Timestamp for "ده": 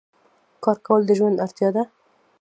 1.75-1.83